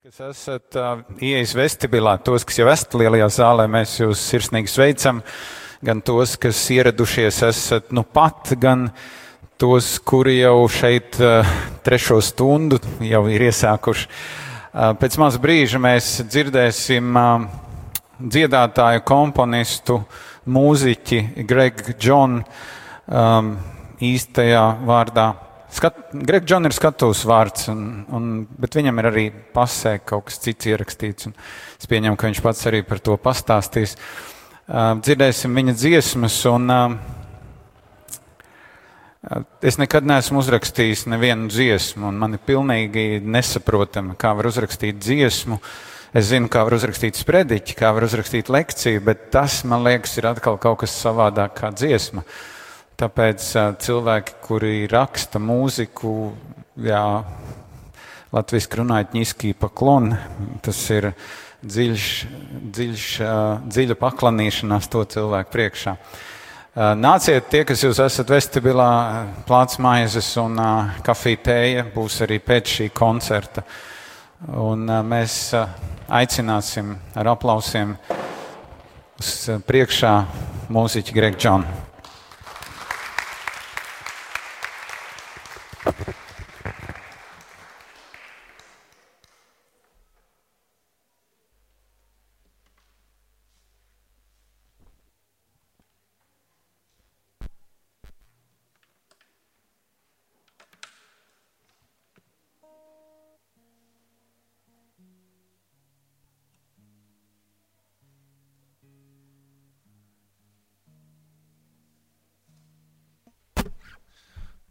kas 0.00 0.20
esat 0.30 0.76
uh, 0.80 1.02
ieejis 1.20 1.50
vestibilā, 1.52 2.14
tos, 2.24 2.46
kas 2.48 2.56
jau 2.56 2.70
esat 2.72 2.94
lielajā 2.96 3.26
zālē, 3.34 3.66
mēs 3.68 3.98
jūs 3.98 4.22
sirsnīgi 4.30 4.70
sveicam. 4.72 5.18
Gan 5.84 6.00
tos, 6.00 6.38
kas 6.40 6.56
ieradušies 6.72 7.42
esat 7.44 7.90
nu 7.92 8.00
pat, 8.08 8.48
gan 8.56 8.86
tos, 9.60 9.90
kuri 10.00 10.38
jau 10.38 10.64
šeit 10.72 11.18
uh, 11.20 11.44
trešo 11.84 12.16
stundu 12.24 12.78
jau 13.04 13.20
ir 13.28 13.44
iesākuši. 13.50 14.08
Uh, 14.08 14.94
pēc 15.02 15.20
maz 15.20 15.36
brīža 15.36 15.82
mēs 15.84 16.08
dzirdēsim 16.24 17.20
uh, 17.20 17.44
dziedātāju, 18.24 19.04
komponistu, 19.04 20.00
mūziķi 20.48 21.44
Greg 21.44 21.84
John 22.00 22.40
um, 22.40 23.52
īstajā 24.00 24.64
vārdā 24.80 25.28
Greg 26.12 26.48
John 26.50 26.66
ir 26.66 26.74
skatuves 26.74 27.22
vārds, 27.28 27.68
un, 27.70 28.02
un, 28.10 28.26
bet 28.58 28.74
viņam 28.74 28.98
ir 29.00 29.08
arī 29.10 29.24
pasē 29.54 29.98
kaut 30.02 30.26
kas 30.28 30.40
cits 30.42 30.66
ierakstīts. 30.70 31.30
Es 31.78 31.90
pieņemu, 31.90 32.18
ka 32.18 32.26
viņš 32.26 32.42
pats 32.44 32.66
arī 32.70 32.82
par 32.86 32.98
to 32.98 33.16
pastāstīs. 33.20 33.94
Uh, 34.70 34.98
dzirdēsim 35.02 35.54
viņa 35.54 35.74
dziesmas, 35.78 36.36
un 36.50 36.74
uh, 36.74 36.96
es 39.66 39.78
nekad 39.80 40.06
neesmu 40.06 40.42
uzrakstījis 40.42 41.06
nevienu 41.10 41.50
dziesmu, 41.50 42.10
un 42.10 42.18
man 42.18 42.36
ir 42.38 42.44
pilnīgi 42.46 43.22
nesaprotami, 43.22 44.18
kā 44.18 44.34
var 44.38 44.50
uzrakstīt 44.50 44.98
dziesmu. 44.98 45.60
Es 46.10 46.26
zinu, 46.32 46.50
kā 46.50 46.64
var 46.66 46.74
uzrakstīt 46.74 47.18
sprediķi, 47.18 47.76
kā 47.78 47.92
var 47.94 48.02
uzrakstīt 48.02 48.50
lekciju, 48.50 49.02
bet 49.06 49.28
tas, 49.30 49.60
man 49.62 49.86
liekas, 49.86 50.16
ir 50.18 50.26
atkal 50.32 50.58
kaut 50.58 50.82
kas 50.82 50.96
savādāk 51.04 51.54
kā 51.60 51.70
dziesma. 51.70 52.26
Uh, 52.26 52.59
Tāpēc 53.00 53.44
cilvēki, 53.80 54.34
kuri 54.44 54.72
raksta 54.92 55.40
mūziku, 55.40 56.10
jā, 56.84 57.04
latviešu 58.28 58.82
runājot 58.82 59.14
ņiskī 59.16 59.54
paklon, 59.56 60.10
tas 60.60 60.82
ir 60.92 61.08
dziļš, 61.64 62.10
dziļš, 62.76 63.06
dziļa 63.72 63.96
paklanīšanās 64.02 64.90
to 64.92 65.06
cilvēku 65.16 65.56
priekšā. 65.56 65.96
Nāciet 67.00 67.48
tie, 67.48 67.64
kas 67.66 67.80
jūs 67.82 68.02
esat 68.04 68.30
vestibilā, 68.30 68.92
plāts 69.48 69.80
maizes 69.82 70.28
un 70.38 70.60
kafija 71.04 71.44
tēja 71.48 71.88
būs 71.96 72.20
arī 72.28 72.36
pēc 72.44 72.76
šī 72.76 72.92
koncerta. 72.92 73.64
Un 74.60 74.84
mēs 75.08 75.42
aicināsim 76.20 76.98
ar 77.16 77.32
aplausiem 77.32 77.96
uz 79.20 79.36
priekšā 79.64 80.18
mūziķi 80.68 81.16
Greg 81.16 81.40
Džonu. 81.40 81.89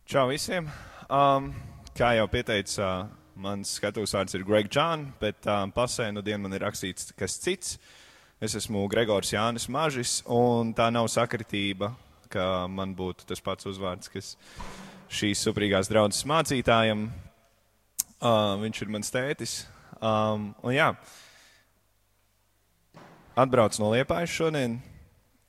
Čau 0.10 0.24
visiem! 0.32 0.66
Um, 1.06 1.52
kā 1.94 2.16
jau 2.18 2.24
pieteica, 2.34 2.82
uh, 2.82 3.34
mans 3.38 3.76
skatuves 3.78 4.16
vārds 4.16 4.34
ir 4.34 4.42
Greg 4.42 4.66
John, 4.74 5.04
bet 5.22 5.46
um, 5.46 5.70
pasē 5.70 6.08
nu 6.10 6.24
dienu 6.26 6.48
man 6.48 6.56
ir 6.58 6.64
rakstīts 6.66 7.12
kas 7.14 7.36
cits. 7.38 7.76
Es 8.42 8.56
esmu 8.58 8.88
Gregors 8.90 9.30
Jānis 9.36 9.68
Mažis, 9.70 10.16
un 10.26 10.72
tā 10.74 10.88
nav 10.90 11.12
sakritība, 11.14 11.92
ka 12.26 12.66
man 12.66 12.98
būtu 12.98 13.30
tas 13.30 13.46
pats 13.46 13.70
uzvārds, 13.70 14.10
kas 14.10 14.32
šīs 15.14 15.46
suprīgās 15.46 15.94
draudzes 15.94 16.26
mācītājam. 16.26 17.06
Uh, 18.18 18.58
viņš 18.66 18.82
ir 18.82 18.94
mans 18.98 19.14
tētis. 19.14 19.56
Um, 20.02 20.56
un 20.66 20.74
jā, 20.74 20.90
atbrauc 23.38 23.78
no 23.78 23.94
Liepājas 23.94 24.34
šodien 24.42 24.82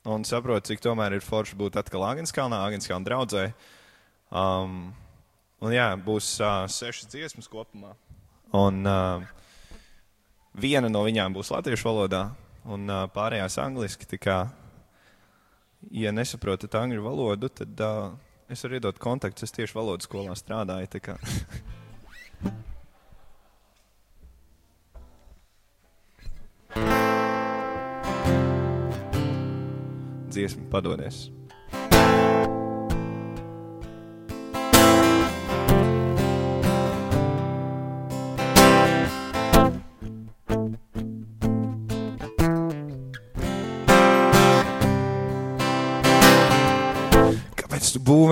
un 0.04 0.28
saprot, 0.28 0.69
cik 0.69 0.84
tomēr 0.84 1.16
ir 1.16 1.25
forši 1.25 1.56
būt 1.56 1.81
atkal 1.81 2.10
Agenskalnā, 2.12 2.60
Agenskalna 2.69 3.09
draudzē. 3.09 3.50
Um, 4.30 4.94
un 5.58 5.74
jā, 5.74 5.91
būs 5.98 6.38
uh, 6.42 6.64
sešas 6.70 7.10
dziesmas 7.10 7.50
kopumā. 7.50 7.96
Un 8.54 8.86
uh, 8.86 9.22
viena 10.54 10.88
no 10.91 11.02
viņām 11.06 11.34
būs 11.34 11.50
latviešu 11.50 11.88
valodā, 11.88 12.30
un 12.66 12.86
uh, 12.90 13.06
pārējās 13.10 13.58
angliski. 13.62 14.19
Kā, 14.22 14.38
ja 15.90 16.14
nesaprotat 16.14 16.74
angļu 16.78 17.02
valodu, 17.04 17.50
tad 17.62 17.84
uh, 17.86 18.14
es 18.50 18.62
varu 18.66 18.78
iedot 18.78 18.98
kontaktus. 19.02 19.50
Es 19.50 19.56
tieši 19.58 19.76
valodas 19.78 20.06
skolā 20.06 20.34
strādāju. 20.38 20.86
Dziesma 30.30 30.70
padodies. 30.70 31.39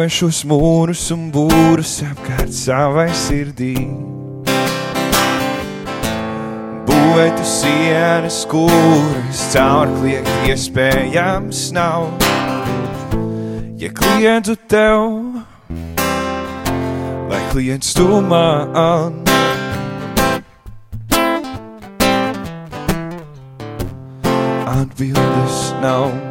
Šos 0.06 0.44
mūrus 0.47 1.00
un 1.10 1.25
būrus 1.34 1.97
apkārt 2.06 2.53
savai 2.54 3.09
sirdī? 3.16 3.72
Būvē 6.86 7.25
tu 7.34 7.47
sienas, 7.48 8.44
kuras 8.47 9.42
caur 9.56 9.91
kliegt 9.97 10.31
iespējams 10.47 11.64
nav. 11.75 12.06
Ja 13.82 13.91
klientu 13.98 14.54
tev, 14.70 15.08
vai 17.32 17.42
klients 17.50 17.91
tu 17.98 18.22
man? 18.22 19.19
Atbildes 24.78 25.62
nav. 25.82 26.28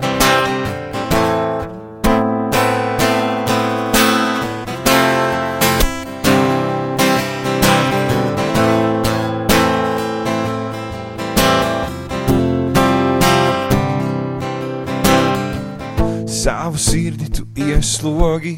Savu 16.67 16.77
sirdi 16.77 17.29
tu 17.31 17.45
ieslogi 17.55 18.57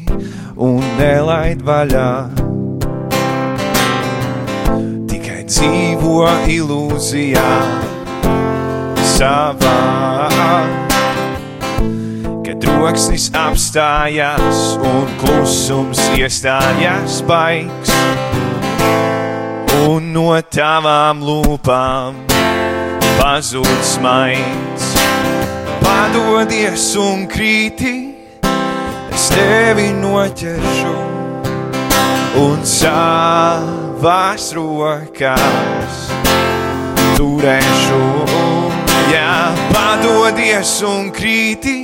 un 0.58 0.80
nelaid 0.98 1.60
vaļā. 1.62 2.08
Tikai 5.06 5.44
dzīvo 5.46 6.16
ilūzijā 6.50 7.52
savā. 9.12 9.76
Kad 12.42 12.58
troksnis 12.64 13.28
apstājās 13.30 14.64
un 14.90 15.06
klusums 15.22 16.02
iestājās 16.18 17.20
baigs, 17.30 17.94
un 19.86 20.10
no 20.16 20.32
tavām 20.50 21.22
lūpām 21.22 22.18
pazūd 23.20 23.78
smaids 23.94 25.09
padodies 25.90 26.84
un 27.00 27.24
krīti, 27.30 27.92
es 29.10 29.24
tevi 29.32 29.88
noķeršu 29.96 30.92
un 32.38 32.60
savās 32.66 34.46
rokās 34.54 35.96
turēšu. 37.18 38.02
Jā, 39.10 39.34
padodies 39.74 40.76
un 40.86 41.10
krīti, 41.16 41.78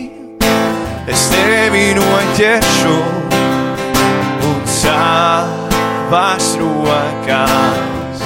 es 1.11 1.27
tevi 1.35 1.89
noķeršu 1.99 2.97
un 4.53 4.63
savās 4.79 6.55
rokās 6.63 8.25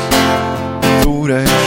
turēšu. 1.07 1.60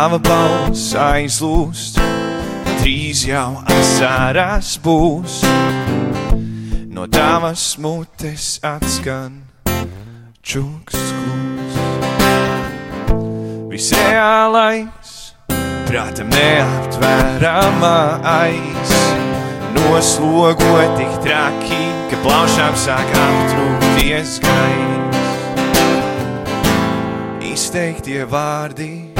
Tava 0.00 0.16
balss 0.16 0.94
aizlūst, 0.96 2.00
drīz 2.80 3.28
jau 3.28 3.60
asarās 3.68 4.80
būs. 4.80 5.44
No 6.88 7.04
tavas 7.04 7.76
mutes 7.84 8.64
atskan 8.64 9.44
čuksts 10.40 11.12
klūs. 11.18 11.76
Visreālais, 13.74 15.36
prātam 15.90 16.32
neaptveramais, 16.32 18.90
noslogo 19.76 20.80
tik 20.96 21.12
traki, 21.28 21.84
ka 22.08 22.16
plaušām 22.24 22.72
sāk 22.86 23.08
aptrūkties 23.26 24.40
gaiss. 24.48 25.20
Izteiktie 27.52 28.24
vārdi 28.24 29.19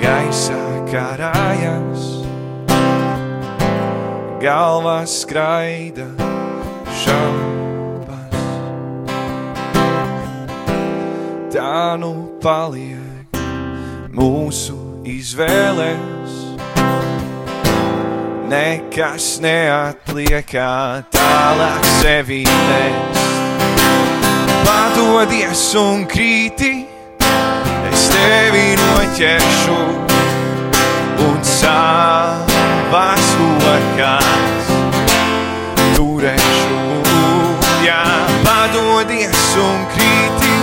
gaisā 0.00 0.62
karājas, 0.90 2.04
galvā 4.42 5.00
skraida 5.08 6.06
šaubas. 7.02 8.40
Tā 11.54 11.96
nu 12.00 12.12
paliek 12.42 13.40
mūsu 14.16 14.78
izvēles. 15.06 16.34
Nekas 18.46 19.40
neatliek, 19.42 20.46
kā 20.46 21.02
tālāk 21.10 21.88
sevi 21.98 22.44
nes. 22.46 23.24
Padodies 24.66 25.64
un 25.80 26.06
krīti, 26.06 26.85
es 26.85 26.85
tevi 28.16 28.66
noķeršu 28.80 29.76
un 31.26 31.36
savās 31.44 33.26
rokās 33.40 34.70
turēšu. 35.96 36.80
Jā, 37.84 38.00
padodies 38.46 39.44
un 39.62 39.84
krīti, 39.92 40.56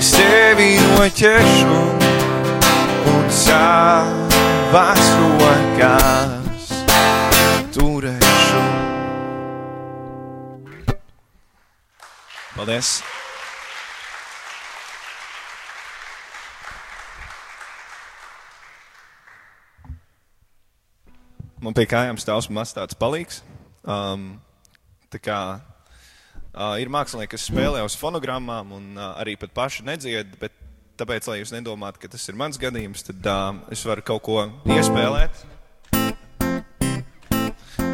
es 0.00 0.12
tevi 0.16 0.70
noķeršu 0.88 1.80
un 3.14 3.24
savās 3.42 5.06
rokās 5.22 6.70
turēšu. 7.78 8.66
Paldies! 12.56 12.96
Man 21.62 21.76
pie 21.78 21.84
kājām 21.86 22.18
stāvs 22.18 22.48
mazs 22.50 22.74
tāds 22.74 22.96
palīgs. 22.98 23.36
Um, 23.86 24.32
tā 25.14 25.20
kā 25.22 25.38
uh, 25.54 26.74
ir 26.82 26.90
mākslinieki, 26.90 27.36
kas 27.36 27.44
spēlē 27.46 27.84
uz 27.86 27.94
fonogrammām 27.98 28.72
un 28.74 28.88
uh, 28.96 29.12
arī 29.22 29.36
pat 29.38 29.54
paši 29.54 29.86
nedzied, 29.86 30.34
bet 30.40 30.56
tāpēc, 30.98 31.28
lai 31.30 31.38
jūs 31.38 31.54
nedomātu, 31.54 32.02
ka 32.02 32.10
tas 32.10 32.26
ir 32.26 32.38
mans 32.38 32.58
gadījums, 32.58 33.06
tad 33.06 33.30
uh, 33.30 33.62
es 33.70 33.84
varu 33.86 34.02
kaut 34.10 34.24
ko 34.26 34.42
iespēlēt. 34.74 35.44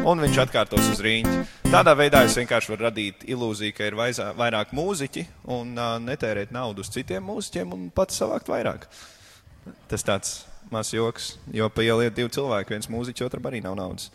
Un 0.09 0.25
viņš 0.25 0.41
atkārtos 0.47 0.89
uz 0.89 1.05
rīņķa. 1.05 1.39
Tādā 1.69 1.93
veidā 1.93 2.23
es 2.25 2.41
vienkārši 2.41 2.73
varu 2.73 2.87
radīt 2.87 3.27
ilūziju, 3.29 3.75
ka 3.77 3.85
ir 3.85 3.99
vaizā, 3.99 4.31
vairāk 4.39 4.73
mūziķi 4.73 5.27
un 5.53 5.77
uh, 5.77 5.99
netērēt 6.01 6.55
naudu 6.55 6.81
uz 6.81 6.89
citiem 6.95 7.29
mūziķiem 7.29 7.77
un 7.77 7.89
pats 7.93 8.17
savākt 8.17 8.49
vairāk. 8.49 8.89
Tas 9.91 10.01
tāds 10.01 10.39
mazs 10.73 10.93
joks, 10.93 11.31
jo 11.53 11.69
pa 11.73 11.85
ielu 11.85 12.05
iet 12.05 12.17
divi 12.17 12.31
cilvēki, 12.35 12.75
viens 12.75 12.89
mūziķis, 12.91 13.25
otram 13.25 13.49
arī 13.49 13.63
nav 13.65 13.77
naudas. 13.79 14.09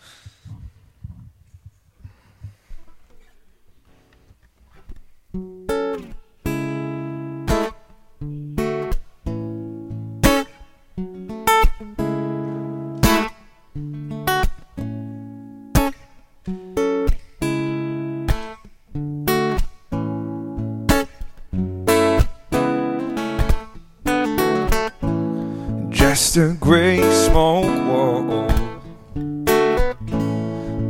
Just 26.34 26.50
a 26.50 26.56
gray 26.58 26.98
smoke 27.12 27.64
wall, 27.86 28.48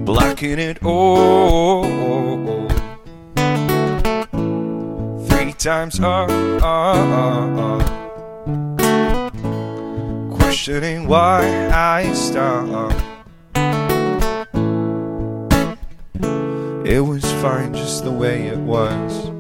blocking 0.07 0.59
it 0.59 0.83
all. 0.83 1.85
Three 5.27 5.53
times 5.53 6.01
up, 6.01 6.31
up, 6.63 7.59
up, 7.59 9.35
questioning 10.35 11.09
why 11.09 11.69
I 11.75 12.11
stopped. 12.15 12.95
It 16.87 17.01
was 17.01 17.23
fine 17.43 17.75
just 17.75 18.03
the 18.03 18.13
way 18.13 18.47
it 18.47 18.61
was. 18.61 19.31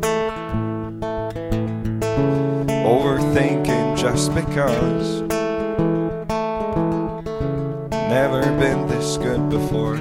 Overthinking 2.84 3.96
just 3.96 4.34
because. 4.34 5.23
Never 8.14 8.42
been 8.60 8.86
this 8.86 9.16
good 9.16 9.50
before. 9.50 9.96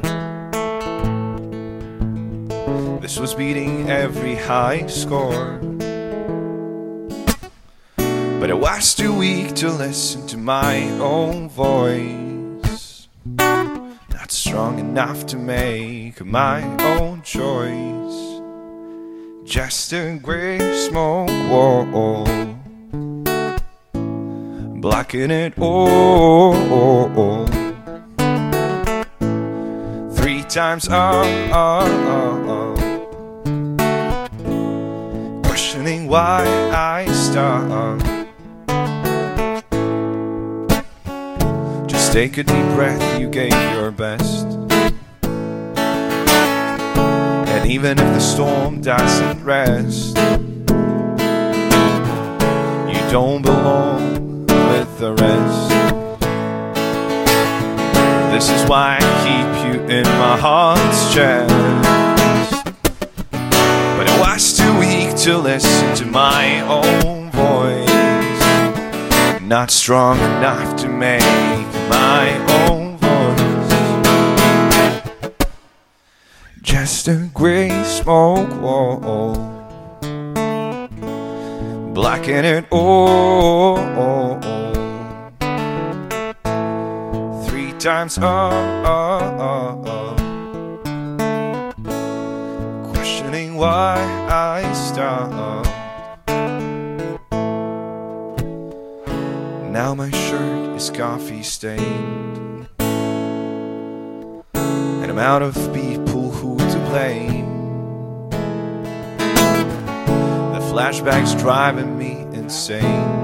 This 3.02 3.18
was 3.18 3.34
beating 3.34 3.90
every 3.90 4.36
high 4.36 4.86
score. 4.86 5.58
But 7.98 8.52
I 8.52 8.54
was 8.54 8.94
too 8.94 9.18
weak 9.18 9.56
to 9.56 9.72
listen 9.72 10.28
to 10.28 10.38
my 10.38 10.92
own 11.00 11.50
voice. 11.50 13.08
Not 13.26 14.30
strong 14.30 14.78
enough 14.78 15.26
to 15.26 15.38
make 15.38 16.24
my 16.24 16.62
own 16.84 17.24
choice. 17.24 18.42
Just 19.44 19.92
a 19.92 20.20
gray 20.22 20.60
smoke 20.88 21.30
wall. 21.50 22.26
Blocking 24.80 25.32
it 25.32 25.58
all. 25.58 26.54
Times 30.54 30.88
up, 30.88 31.26
up, 31.52 31.88
up, 31.88 32.48
up. 32.48 32.78
Questioning 35.46 36.08
why 36.08 36.46
I 36.72 37.08
stopped. 37.08 38.06
Just 41.90 42.14
take 42.14 42.38
a 42.38 42.44
deep 42.44 42.66
breath, 42.76 43.20
you 43.20 43.30
gave 43.32 43.52
your 43.74 43.90
best. 43.90 44.46
And 47.50 47.72
even 47.72 47.98
if 47.98 48.14
the 48.14 48.20
storm 48.20 48.82
doesn't 48.82 49.44
rest, 49.44 50.16
you 52.94 53.02
don't 53.12 53.42
belong 53.42 54.46
with 54.46 55.00
the 55.00 55.14
rest. 55.14 55.73
This 58.34 58.50
is 58.50 58.68
why 58.68 58.98
I 59.00 59.04
keep 59.24 59.50
you 59.64 59.74
in 59.96 60.04
my 60.18 60.36
heart's 60.36 61.14
chest. 61.14 61.54
But 63.32 64.10
I 64.10 64.20
was 64.20 64.58
too 64.58 64.80
weak 64.80 65.16
to 65.18 65.38
listen 65.38 65.96
to 65.98 66.06
my 66.08 66.62
own 66.62 67.30
voice. 67.30 67.88
Not 69.40 69.70
strong 69.70 70.18
enough 70.18 70.76
to 70.82 70.88
make 70.88 71.22
my 71.90 72.36
own 72.66 72.98
voice. 72.98 73.70
Just 76.64 77.08
a 77.08 77.30
gray 77.36 77.70
smoke 77.84 78.50
wall. 78.60 79.36
Blocking 81.94 82.46
it 82.46 82.66
all. 82.72 84.53
Times 87.84 88.18
up, 88.18 88.24
up, 88.24 89.40
up, 89.42 89.86
up. 89.86 90.18
Questioning 92.94 93.56
why 93.56 93.98
I 94.30 94.72
stopped. 94.72 95.68
Now 99.70 99.94
my 99.96 100.12
shirt 100.12 100.78
is 100.78 100.90
coffee 100.92 101.44
stained. 101.44 102.70
And 102.80 105.12
I'm 105.12 105.20
out 105.20 105.42
of 105.42 105.56
people 105.74 106.32
who 106.32 106.58
to 106.58 106.80
blame. 106.90 107.50
The 110.54 110.62
flashbacks 110.72 111.38
driving 111.38 111.98
me 111.98 112.22
insane. 112.32 113.23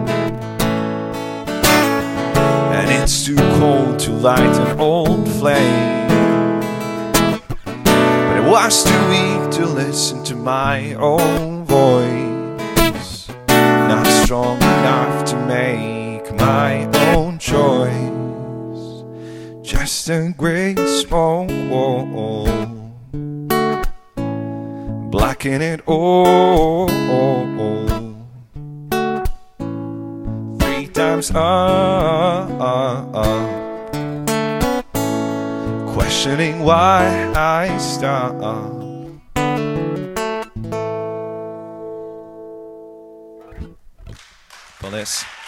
And 2.79 2.89
it's 2.91 3.25
too 3.25 3.35
cold 3.35 3.99
to 3.99 4.11
light 4.11 4.39
an 4.39 4.79
old 4.79 5.27
flame. 5.27 6.07
But 7.65 8.37
I 8.37 8.49
was 8.49 8.85
too 8.85 9.03
weak 9.09 9.51
to 9.57 9.65
listen 9.65 10.23
to 10.23 10.35
my 10.35 10.93
own 10.93 11.65
voice. 11.65 13.27
Not 13.49 14.07
strong 14.23 14.55
enough 14.59 15.25
to 15.25 15.35
make 15.45 16.33
my 16.35 16.85
own 17.13 17.37
choice. 17.37 19.03
Just 19.61 20.09
a 20.09 20.33
gray 20.37 20.75
smoke 21.01 21.51
wall. 21.69 22.47
Blacking 25.11 25.61
it 25.61 25.81
all. 25.85 26.39
Times 30.99 31.31
up. 31.31 32.49
Questioning 35.93 36.59
why 36.59 37.07
I 37.37 37.77
stop. 37.77 38.35
Paldies! 44.81 45.23
all 45.23 45.38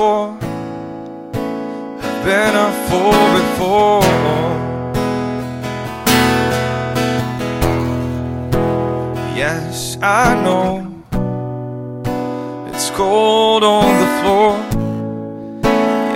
before. 0.00 0.32
I've 2.02 2.24
been 2.24 2.54
a 2.56 2.70
fool 2.88 3.26
before. 3.38 4.02
Yes, 9.36 9.98
I 10.00 10.34
know. 10.44 10.86
It's 12.68 12.88
cold 12.90 13.62
on 13.62 14.00
the 14.02 14.10
floor. 14.20 14.52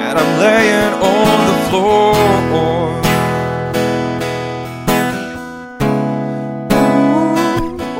And 0.05 0.19
I'm 0.19 0.33
laying 0.41 0.95
on 1.13 1.39
the 1.51 1.57
floor. 1.69 2.15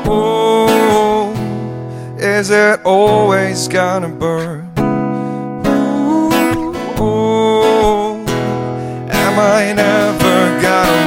Ooh, 0.07 1.29
is 2.17 2.49
it 2.49 2.79
always 2.83 3.67
gonna 3.67 4.09
burn? 4.09 4.34
Am 9.35 9.39
I 9.39 9.73
never 9.73 10.61
gonna 10.61 10.91
learn? 10.99 11.04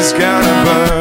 Always 0.00 0.12
gonna 0.14 0.64
burn? 0.64 0.99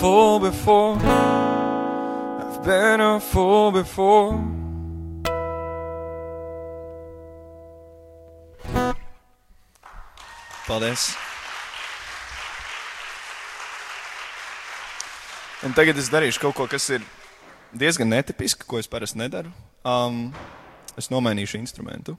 Fool 0.00 0.40
before. 0.40 0.96
I've 0.96 2.64
been 2.64 3.00
a 3.00 3.20
fool 3.20 3.70
before. 3.70 4.32
Paldies! 10.66 11.14
Un 15.60 15.74
tagad 15.76 15.98
es 16.00 16.08
darīšu 16.08 16.40
kaut 16.40 16.56
ko, 16.56 16.64
kas 16.70 16.88
ir 16.96 17.04
diezgan 17.76 18.08
netipiski, 18.08 18.64
ko 18.64 18.80
es 18.80 18.88
parasti 18.88 19.20
nedaru. 19.20 19.52
Um, 19.84 20.30
es 20.96 21.12
nomainīšu 21.12 21.60
instrumentu. 21.60 22.16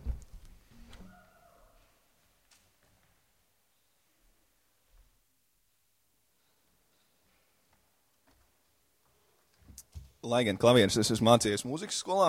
Lai 10.21 10.43
gan 10.45 10.57
klavieres 10.61 10.99
es 11.01 11.09
esmu 11.15 11.31
mācījies 11.31 11.63
mūzikas 11.65 11.97
skolā, 12.03 12.27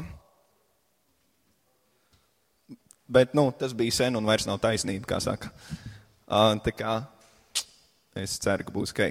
bet 3.12 3.34
nu, 3.36 3.50
tas 3.52 3.74
bija 3.76 3.92
sen 3.92 4.16
un 4.16 4.28
vairs 4.28 4.46
nav 4.48 4.62
taisnība, 4.62 5.04
kā 5.10 5.18
saka. 5.20 5.50
Uh, 6.24 6.54
tā 6.64 6.72
kā 6.72 6.94
es 8.16 8.38
ceru, 8.40 8.64
ka 8.64 8.72
būs 8.72 8.94
ok. 8.94 9.10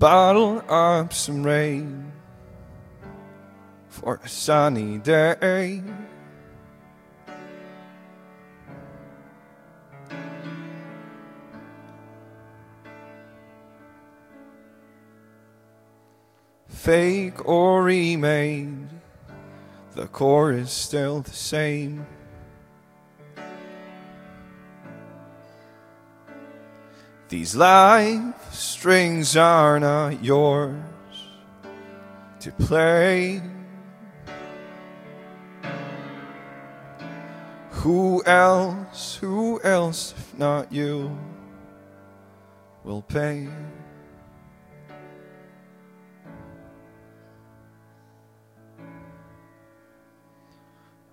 Bottle 0.00 0.64
up 0.66 1.12
some 1.12 1.42
rain 1.42 2.10
for 3.90 4.18
a 4.24 4.28
sunny 4.28 4.96
day. 4.96 5.82
Fake 16.66 17.46
or 17.46 17.82
remade, 17.82 18.88
the 19.94 20.06
core 20.06 20.52
is 20.52 20.70
still 20.70 21.20
the 21.20 21.30
same. 21.30 22.06
These 27.30 27.54
life 27.54 28.52
strings 28.52 29.36
are 29.36 29.78
not 29.78 30.24
yours 30.24 30.74
to 32.40 32.50
play. 32.50 33.40
Who 37.70 38.20
else, 38.24 39.14
who 39.14 39.60
else, 39.62 40.12
if 40.18 40.36
not 40.36 40.72
you, 40.72 41.16
will 42.82 43.02
pay? 43.02 43.46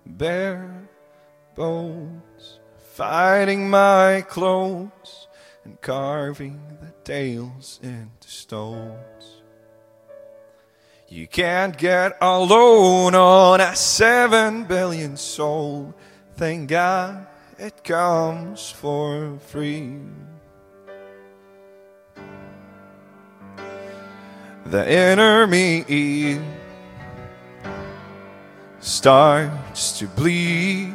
Bare 0.04 0.82
bones, 1.54 2.58
fighting 2.96 3.70
my 3.70 4.22
clothes 4.22 5.27
and 5.68 5.80
carving 5.82 6.58
the 6.80 6.90
tales 7.04 7.78
into 7.82 8.28
stones. 8.28 9.42
You 11.08 11.26
can't 11.26 11.76
get 11.76 12.16
alone 12.22 13.14
on 13.14 13.60
a 13.60 13.76
seven 13.76 14.64
billion 14.64 15.18
soul. 15.18 15.94
Thank 16.36 16.70
God 16.70 17.26
it 17.58 17.84
comes 17.84 18.70
for 18.70 19.38
free. 19.48 19.98
The 24.64 24.90
inner 24.90 25.46
me 25.46 26.40
starts 28.80 29.98
to 29.98 30.06
bleed. 30.06 30.94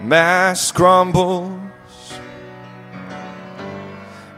Mass 0.00 0.70
crumbles, 0.70 1.58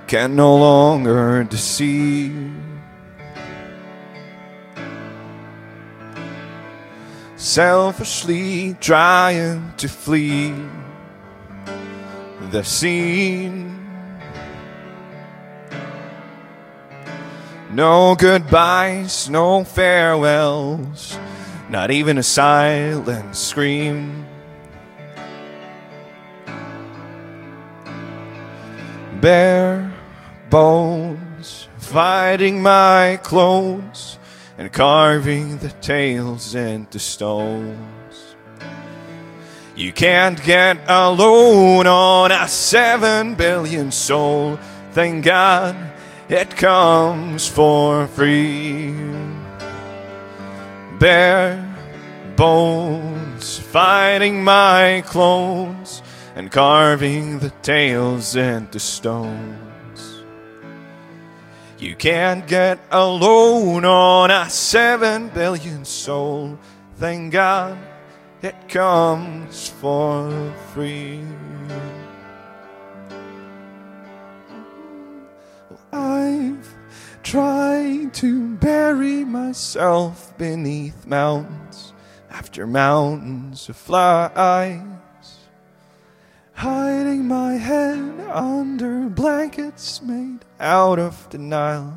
can 0.07 0.35
no 0.35 0.57
longer 0.57 1.45
deceive. 1.45 2.51
Selfishly 7.37 8.75
trying 8.81 9.73
to 9.77 9.89
flee 9.89 10.55
the 12.51 12.65
scene. 12.65 13.77
No 17.71 18.15
goodbyes, 18.15 19.29
no 19.29 19.65
farewells, 19.65 21.19
not 21.69 21.91
even 21.91 22.17
a 22.19 22.23
silent 22.23 23.37
scream. 23.37 24.27
Bare 29.21 29.93
bones, 30.49 31.69
fighting 31.77 32.63
my 32.63 33.19
clones, 33.23 34.19
and 34.57 34.73
carving 34.73 35.59
the 35.59 35.69
tales 35.83 36.55
into 36.55 36.99
stones. 36.99 38.35
You 39.77 39.93
can't 39.93 40.43
get 40.43 40.79
alone 40.89 41.87
on 41.87 42.33
a 42.33 42.49
seven 42.49 43.35
billion 43.35 43.93
soul. 43.93 44.59
Thank 44.93 45.27
God 45.27 45.77
it 46.31 46.57
comes 46.57 47.47
for 47.47 48.07
free. 48.07 48.95
Bare 50.99 51.77
bones, 52.37 53.59
fighting 53.59 54.43
my 54.43 55.03
clones 55.07 56.03
and 56.35 56.51
carving 56.51 57.39
the 57.39 57.51
tales 57.63 58.37
into 58.37 58.79
stones. 58.79 60.23
You 61.79 61.97
can't 61.97 62.47
get 62.47 62.79
alone 62.91 63.85
on 63.85 64.31
a 64.31 64.51
seven 64.51 65.29
billion 65.31 65.85
soul. 65.85 66.59
Thank 66.97 67.33
God 67.33 67.79
it 68.43 68.69
comes 68.69 69.69
for 69.69 70.53
free. 70.75 71.25
I've 75.93 76.75
tried 77.23 78.15
to 78.15 78.57
bury 78.57 79.25
myself 79.25 80.37
beneath 80.37 81.07
mountains 81.07 81.93
after 82.31 82.67
mountains 82.67 83.69
of 83.69 83.77
flies, 83.77 84.83
hiding 86.61 87.27
my 87.27 87.55
head 87.55 88.21
under 88.31 89.09
blankets 89.09 90.03
made 90.03 90.45
out 90.61 90.99
of 90.99 91.27
denial. 91.31 91.91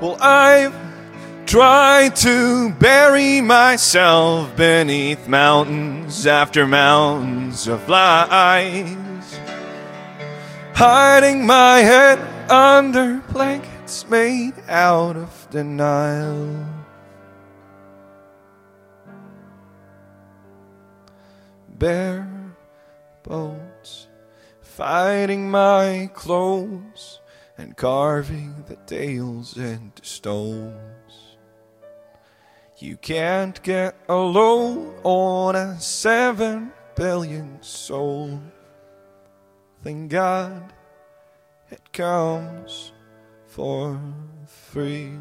Well, 0.00 0.16
I've 0.22 0.74
tried 1.44 2.16
to 2.16 2.70
bury 2.80 3.42
myself 3.42 4.56
beneath 4.56 5.28
mountains 5.28 6.26
after 6.26 6.66
mountains 6.66 7.68
of 7.68 7.86
lies, 7.90 9.38
hiding 10.72 11.44
my 11.44 11.80
head 11.80 12.18
under 12.50 13.22
blankets 13.28 14.08
made 14.08 14.54
out 14.66 15.18
of 15.18 15.46
denial. 15.50 16.75
Bare 21.78 22.54
bones, 23.22 24.08
fighting 24.62 25.50
my 25.50 26.08
clothes 26.14 27.20
and 27.58 27.76
carving 27.76 28.64
the 28.66 28.76
tales 28.86 29.58
into 29.58 30.02
stones. 30.02 31.36
You 32.78 32.96
can't 32.96 33.62
get 33.62 33.94
alone 34.08 34.94
on 35.02 35.54
a 35.54 35.78
seven 35.78 36.72
billion 36.94 37.62
soul. 37.62 38.40
Thank 39.82 40.10
God 40.10 40.72
it 41.70 41.92
comes 41.92 42.92
for 43.44 44.00
free. 44.46 45.12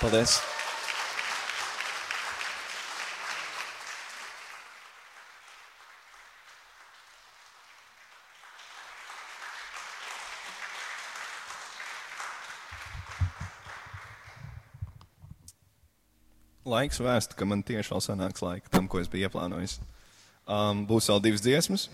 Paldies! 0.00 0.38
Laiks 16.64 17.00
vēst, 17.00 17.34
ka 17.36 17.44
man 17.44 17.60
tieši 17.60 17.92
vēl 17.92 18.00
sanāks 18.00 18.40
laika 18.40 18.72
tam, 18.72 18.88
ko 18.88 19.02
es 19.02 19.08
biju 19.12 19.28
ieplānojis. 19.28 19.82
Um, 20.48 20.86
būs 20.88 21.12
vēl 21.12 21.20
divas 21.28 21.44
dziesmas. 21.44 21.90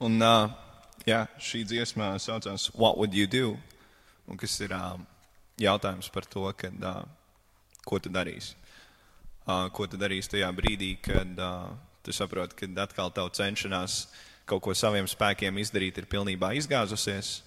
Un 0.00 0.16
uh, 0.24 0.48
jā, 1.04 1.24
šī 1.36 1.64
dziesma 1.68 2.14
saucās 2.22 2.70
What 2.72 2.96
Would 2.96 3.16
You 3.16 3.28
Do? 3.28 3.52
Un 4.30 4.40
kas 4.40 4.54
ir 4.64 4.72
uh, 4.72 4.96
jautājums 5.60 6.08
par 6.12 6.24
to, 6.24 6.46
kad, 6.56 6.76
uh, 6.80 7.04
ko 7.84 8.00
tu 8.00 8.12
darīsi. 8.12 8.56
Uh, 9.44 9.68
ko 9.74 9.88
tu 9.90 10.00
darīsi 10.00 10.32
tajā 10.36 10.48
brīdī, 10.56 10.94
kad 11.04 11.36
uh, 11.36 11.70
tu 12.06 12.14
saproti, 12.16 12.56
ka 12.56 12.70
atkal 12.84 13.12
tavu 13.12 13.32
cenšanās 13.36 14.06
kaut 14.48 14.64
ko 14.64 14.74
saviem 14.74 15.08
spēkiem 15.10 15.60
izdarīt 15.62 16.00
ir 16.00 16.08
pilnībā 16.10 16.54
izgāzusies. 16.58 17.40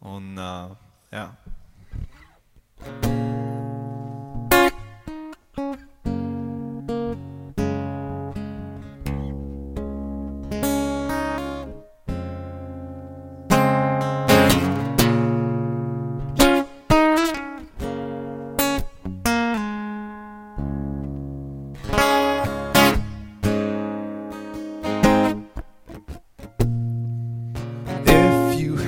Un, 0.00 0.32
uh, 0.40 0.72
jā. 1.12 1.28
If 2.82 3.04
you 3.04 3.29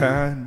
had 0.03 0.42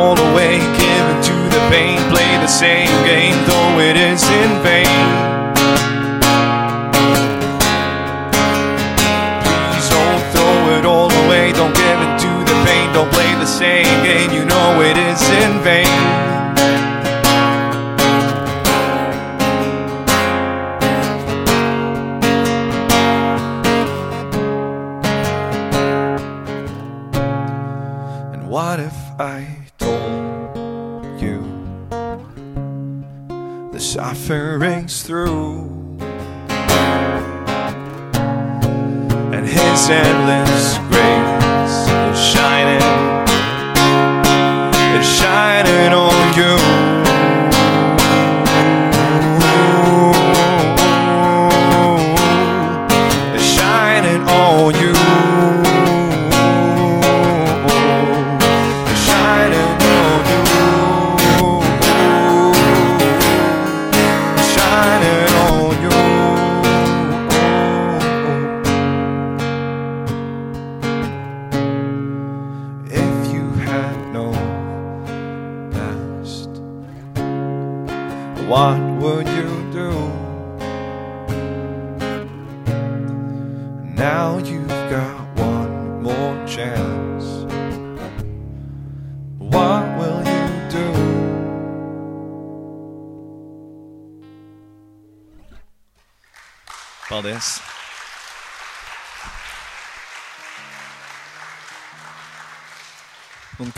all 0.00 0.18
away, 0.32 0.56
give 0.80 1.06
in 1.12 1.18
to 1.28 1.36
the 1.54 1.62
pain, 1.68 1.98
play 2.08 2.30
the 2.40 2.46
same 2.46 2.88
game, 3.04 3.36
though 3.48 3.78
it 3.88 3.96
is 3.96 4.22
in 4.40 4.50
vain. 4.64 5.00
Please 9.68 9.88
don't 9.96 10.22
throw 10.32 10.56
it 10.78 10.84
all 10.86 11.12
away, 11.24 11.52
don't 11.52 11.76
give 11.84 11.98
in 12.06 12.12
to 12.24 12.32
the 12.50 12.56
pain, 12.64 12.86
don't 12.94 13.12
play 13.12 13.30
the 13.44 13.50
same 13.62 13.92
game, 14.02 14.30
you 14.32 14.44
know 14.46 14.80
it 14.80 14.96
is 14.96 15.22
in 15.44 15.52
vain. 15.60 16.29
Through. 35.10 35.66
And 39.34 39.44
his 39.44 39.90
endless 39.90 40.49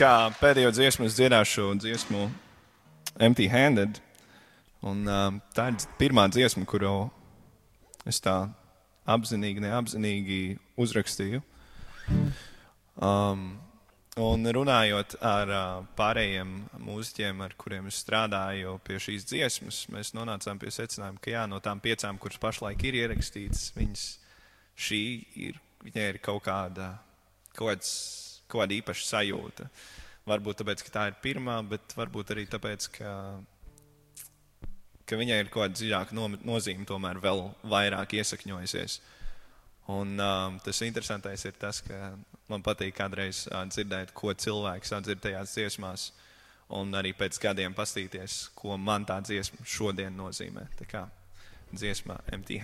kā 0.02 0.32
pēdējo 0.40 0.72
dziesmu 0.74 1.06
es 1.06 1.14
dziedāšu 1.14 1.68
dziesmu 1.78 2.26
Empty 3.22 3.46
Handed. 3.52 4.00
Un, 4.82 5.04
uh, 5.06 5.28
tā 5.54 5.68
ir 5.70 5.84
pirmā 6.00 6.24
dziesma, 6.32 6.64
kuru 6.66 7.06
es 8.08 8.18
tā 8.22 8.34
apzinīgi, 9.06 9.62
neapzinīgi 9.62 10.38
uzrakstīju. 10.82 11.42
Um, 12.98 13.44
un 14.18 14.50
runājot 14.56 15.14
ar 15.22 15.52
uh, 15.54 15.84
pārējiem 15.98 16.50
mūziķiem, 16.82 17.44
ar 17.46 17.54
kuriem 17.60 17.86
es 17.92 18.00
strādāju 18.02 18.74
pie 18.82 18.98
šīs 19.06 19.28
dziesmas, 19.30 19.84
mēs 19.94 20.16
nonācām 20.18 20.58
pie 20.58 20.74
secinājuma, 20.74 21.22
ka 21.22 21.36
jā, 21.36 21.46
no 21.46 21.62
tām 21.62 21.84
piecām, 21.84 22.18
kuras 22.18 22.42
pašlaik 22.42 22.82
ir 22.90 22.98
ierakstītas, 23.04 23.70
viņas 23.78 24.04
šī 24.82 25.02
ir, 25.46 25.62
viņai 25.86 26.10
ir 26.16 26.20
kaut 26.26 26.42
kāda, 26.48 26.96
kaut 27.54 27.76
kāds, 27.76 27.94
kaut 28.52 28.66
kāda 28.66 28.76
īpaša 28.78 29.08
sajūta. 29.08 29.68
Varbūt 30.28 30.60
tāpēc, 30.60 30.84
ka 30.86 30.94
tā 30.94 31.08
ir 31.10 31.16
pirmā, 31.24 31.56
bet 31.66 31.96
varbūt 31.98 32.34
arī 32.34 32.46
tāpēc, 32.50 32.92
ka 32.98 33.14
ka 35.12 35.18
viņai 35.20 35.42
ir 35.42 35.50
kaut 35.52 35.66
kāda 35.66 35.76
dziļāka 35.76 36.16
no, 36.16 36.28
nozīme, 36.46 36.86
tomēr 36.88 37.20
vēl 37.22 37.44
vairāk 37.68 38.14
iesakņojusies. 38.16 39.00
Un 39.92 40.14
um, 40.22 40.58
tas 40.62 40.80
interesantais 40.86 41.44
ir 41.48 41.56
tas, 41.60 41.82
ka 41.84 42.14
man 42.48 42.64
patīk 42.64 42.94
kādreiz 42.96 43.44
uh, 43.50 43.64
dzirdēt, 43.68 44.14
ko 44.16 44.32
cilvēks 44.32 44.94
dzird 45.02 45.24
tajās 45.24 45.56
dziesmās, 45.56 46.06
un 46.78 46.94
arī 46.96 47.12
pēc 47.18 47.40
gadiem 47.42 47.74
pastīties, 47.76 48.46
ko 48.56 48.78
man 48.80 49.04
tā 49.08 49.18
dziesma 49.26 49.66
šodien 49.68 50.14
nozīmē. 50.16 50.68
Tā 50.78 50.88
kā 50.88 51.06
dziesmā 51.74 52.20
Empty 52.32 52.62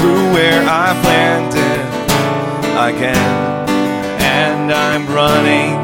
through 0.00 0.32
where 0.32 0.62
I've 0.66 1.04
landed 1.04 1.84
again. 2.88 3.68
And 4.18 4.72
I'm 4.72 5.06
running 5.06 5.76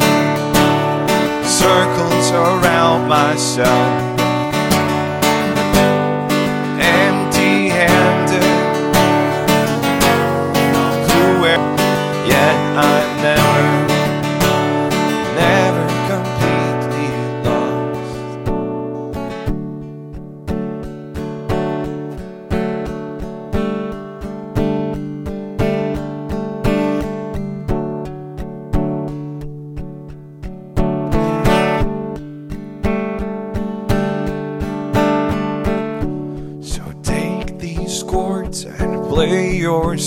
circles 1.44 2.31
around 2.31 3.09
myself. 3.09 4.06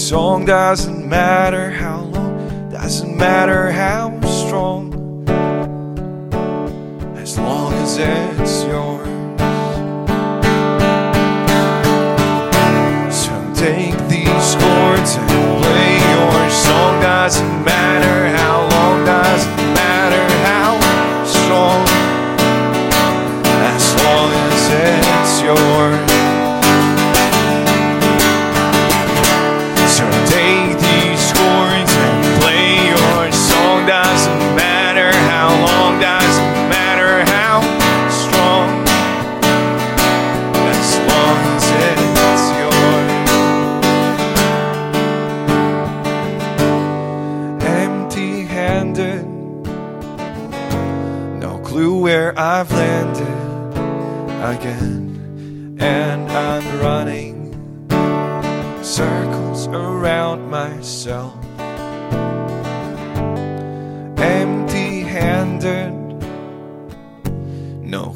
song 0.09 0.43
doesn't 0.43 1.07
matter 1.07 1.69
how 1.69 2.01
long, 2.01 2.71
doesn't 2.71 3.15
matter 3.15 3.69
how 3.69 4.19
strong, 4.21 4.91
as 7.15 7.37
long 7.37 7.71
as 7.73 7.95
it's 7.99 8.63
yours. 8.63 9.05
So 13.13 13.35
take 13.53 13.99
these 14.07 14.55
chords 14.55 15.13
and 15.13 15.29
play 15.61 15.99
your 16.13 16.49
song, 16.49 17.01
doesn't 17.03 17.63
matter. 17.63 17.78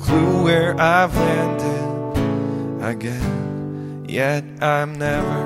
clue 0.04 0.44
where 0.44 0.76
I've 0.80 1.16
landed 1.16 2.84
again. 2.84 4.06
Yet 4.08 4.44
I'm 4.62 5.00
never, 5.00 5.42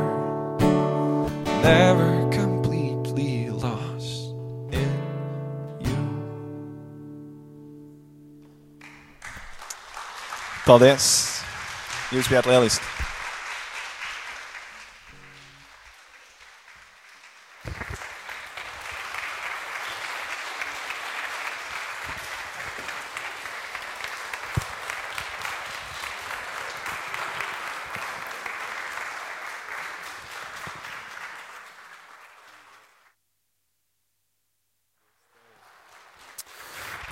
never 1.62 2.30
completely 2.32 3.50
lost 3.50 4.34
in 4.74 4.92
you. 5.86 5.98
Paldies! 10.66 11.42
Jūs 12.12 12.28
bijāt 12.32 12.48
lieliski! 12.48 12.97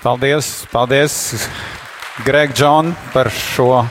Paldies, 0.05 0.67
paldies 0.69 1.33
Greg 2.21 2.51
John 2.53 2.91
par 3.09 3.31
šo 3.33 3.87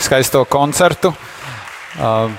skaisto 0.00 0.46
koncertu. 0.48 1.10
Uh, 2.00 2.32